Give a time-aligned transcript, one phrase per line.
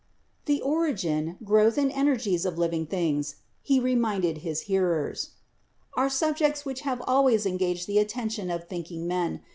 [0.45, 5.33] "The origin, growth and energies of living things," he reminded his hearers,
[5.93, 9.41] "are subjects which have always en gaged the attention of thinking men.